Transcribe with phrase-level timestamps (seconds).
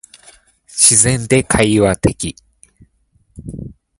[0.65, 2.35] 自然で会話的